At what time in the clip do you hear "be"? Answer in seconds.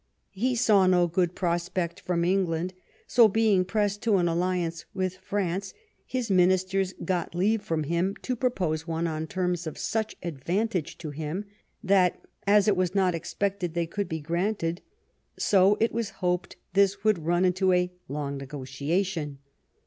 14.09-14.19